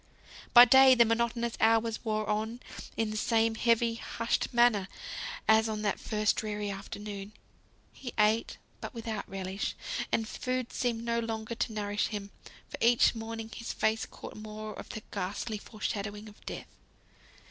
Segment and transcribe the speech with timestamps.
[0.51, 2.59] By day the monotonous hours wore on
[2.97, 4.87] in the same heavy, hushed manner
[5.47, 7.33] as on that first dreary afternoon.
[7.93, 9.75] He ate, but without relish;
[10.11, 12.31] and food seemed no longer to nourish him,
[12.67, 16.75] for each morning his face had caught more of the ghastly fore shadowing of Death.